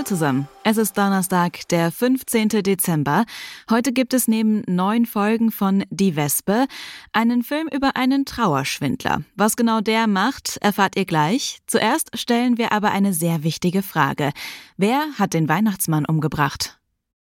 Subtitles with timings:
[0.00, 0.48] Hallo zusammen.
[0.64, 2.48] Es ist Donnerstag, der 15.
[2.48, 3.26] Dezember.
[3.68, 6.68] Heute gibt es neben neun Folgen von Die Wespe
[7.12, 9.24] einen Film über einen Trauerschwindler.
[9.36, 11.58] Was genau der macht, erfahrt ihr gleich.
[11.66, 14.32] Zuerst stellen wir aber eine sehr wichtige Frage.
[14.78, 16.79] Wer hat den Weihnachtsmann umgebracht?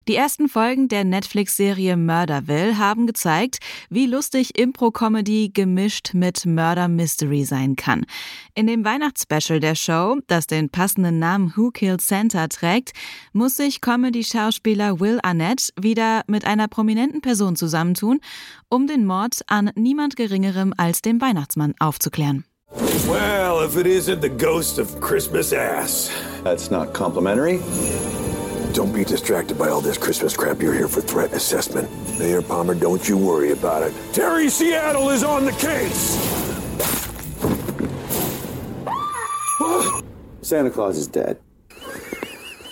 [0.07, 3.57] Die ersten Folgen der Netflix-Serie Murderville haben gezeigt,
[3.89, 8.05] wie lustig Impro-Comedy gemischt mit Murder Mystery sein kann.
[8.55, 12.93] In dem Weihnachtsspecial der Show, das den passenden Namen Who Killed Santa trägt,
[13.33, 18.21] muss sich Comedy-Schauspieler Will Arnett wieder mit einer prominenten Person zusammentun,
[18.69, 22.45] um den Mord an niemand Geringerem als dem Weihnachtsmann aufzuklären.
[23.09, 26.09] Well, if it isn't the ghost of Christmas ass.
[26.45, 27.59] That's not complimentary.
[28.77, 30.61] Don't be distracted by all this Christmas crap.
[30.61, 31.89] You're here for threat assessment.
[32.19, 33.91] Mayor Palmer, don't you worry about it.
[34.13, 36.13] Terry Seattle is on the case.
[40.43, 41.39] Santa Claus is dead.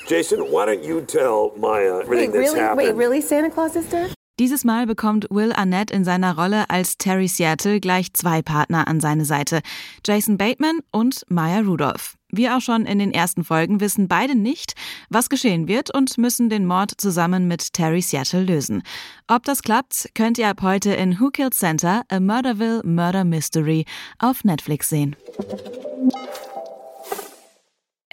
[0.07, 2.59] Jason, why don't you tell Maya everything Wait, that's really?
[2.59, 2.87] happened?
[2.87, 3.19] Wait, really?
[3.19, 4.14] Santa Claus is dead?
[4.37, 8.99] Dieses Mal bekommt Will Arnett in seiner Rolle als Terry Seattle gleich zwei Partner an
[8.99, 9.61] seine Seite.
[10.05, 12.17] Jason Bateman und Maya Rudolph.
[12.31, 14.73] Wie auch schon in den ersten Folgen wissen beide nicht,
[15.09, 18.83] was geschehen wird und müssen den Mord zusammen mit Terry Seattle lösen.
[19.29, 23.85] Ob das klappt, könnt ihr ab heute in Who Killed Santa, A Murderville Murder Mystery
[24.19, 25.15] auf Netflix sehen.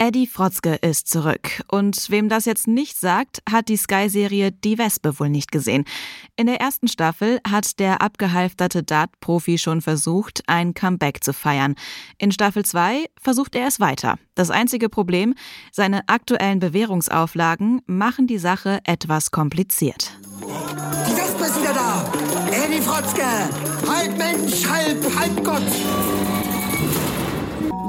[0.04, 1.62] Eddie Frotzke ist zurück.
[1.70, 5.84] Und wem das jetzt nicht sagt, hat die Sky-Serie Die Wespe wohl nicht gesehen.
[6.34, 11.76] In der ersten Staffel hat der abgehalfterte Dart-Profi schon versucht, ein Comeback zu feiern.
[12.18, 14.18] In Staffel 2 versucht er es weiter.
[14.34, 15.36] Das einzige Problem,
[15.70, 20.18] seine aktuellen Bewährungsauflagen machen die Sache etwas kompliziert.
[20.40, 22.12] Die Wespe ist wieder da!
[22.50, 23.22] Eddie Frotzke!
[23.88, 26.41] Halb Mensch, halb, halb Gott!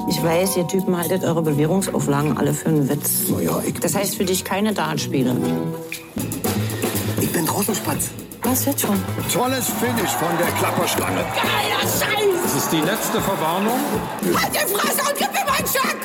[0.07, 3.29] Ich weiß, ihr Typen haltet eure Bewährungsauflagen alle für einen Witz.
[3.29, 5.35] Naja, ich, Das heißt für dich keine Dartspiele.
[7.21, 8.09] ich bin draußen Spatz.
[8.43, 9.01] Was jetzt schon?
[9.31, 11.23] Tolles Finish von der Klapperschlange.
[12.43, 13.79] Das ist die letzte Verwarnung.
[14.35, 15.97] Halt die Fresse und gib mir meinen Schack!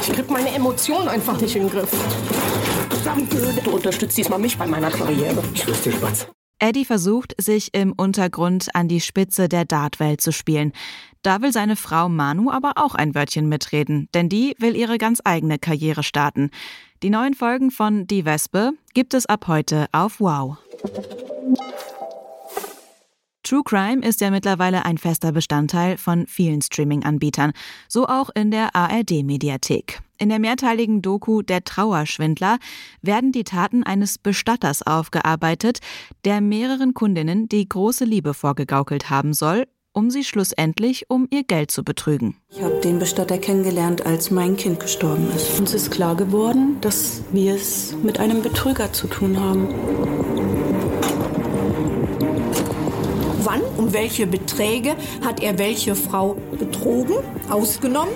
[0.00, 1.90] Ich krieg meine Emotionen einfach nicht in den Griff.
[3.04, 3.36] Danke.
[3.62, 5.42] Du unterstützt diesmal mich bei meiner Karriere.
[5.54, 6.26] Ich wüsste, Spatz.
[6.64, 10.72] Eddie versucht, sich im Untergrund an die Spitze der Dartwelt zu spielen.
[11.20, 15.20] Da will seine Frau Manu aber auch ein Wörtchen mitreden, denn die will ihre ganz
[15.24, 16.50] eigene Karriere starten.
[17.02, 20.56] Die neuen Folgen von Die Wespe gibt es ab heute auf Wow.
[23.44, 27.52] True Crime ist ja mittlerweile ein fester Bestandteil von vielen Streaming-Anbietern,
[27.88, 30.00] so auch in der ARD-Mediathek.
[30.18, 32.56] In der mehrteiligen Doku Der Trauerschwindler
[33.02, 35.80] werden die Taten eines Bestatters aufgearbeitet,
[36.24, 41.70] der mehreren Kundinnen die große Liebe vorgegaukelt haben soll, um sie schlussendlich um ihr Geld
[41.70, 42.36] zu betrügen.
[42.48, 45.60] Ich habe den Bestatter kennengelernt, als mein Kind gestorben ist.
[45.60, 50.33] Uns ist klar geworden, dass wir es mit einem Betrüger zu tun haben.
[53.54, 57.14] Wann, um welche Beträge hat er welche Frau betrogen,
[57.48, 58.12] ausgenommen?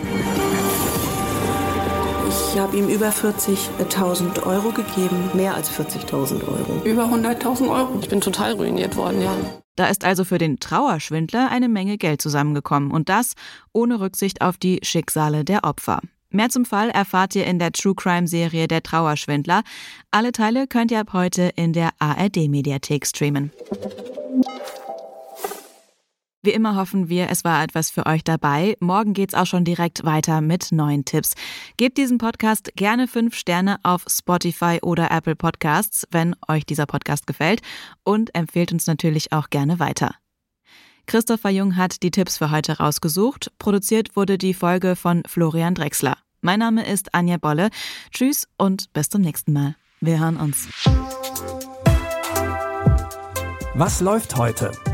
[2.28, 5.30] Ich habe ihm über 40.000 Euro gegeben.
[5.34, 6.82] Mehr als 40.000 Euro.
[6.84, 7.98] Über 100.000 Euro.
[8.00, 9.32] Ich bin total ruiniert worden, ja.
[9.76, 13.34] Da ist also für den Trauerschwindler eine Menge Geld zusammengekommen und das
[13.72, 16.00] ohne Rücksicht auf die Schicksale der Opfer.
[16.30, 19.62] Mehr zum Fall erfahrt ihr in der True Crime Serie Der Trauerschwindler.
[20.10, 23.52] Alle Teile könnt ihr ab heute in der ARD Mediathek streamen.
[26.42, 28.76] Wie immer hoffen wir, es war etwas für euch dabei.
[28.78, 31.34] Morgen geht's auch schon direkt weiter mit neuen Tipps.
[31.76, 37.26] Gebt diesem Podcast gerne fünf Sterne auf Spotify oder Apple Podcasts, wenn euch dieser Podcast
[37.26, 37.60] gefällt
[38.04, 40.14] und empfehlt uns natürlich auch gerne weiter.
[41.06, 43.50] Christopher Jung hat die Tipps für heute rausgesucht.
[43.58, 46.18] Produziert wurde die Folge von Florian Drexler.
[46.40, 47.70] Mein Name ist Anja Bolle.
[48.12, 49.74] Tschüss und bis zum nächsten Mal.
[50.00, 50.68] Wir hören uns.
[53.74, 54.70] Was läuft heute?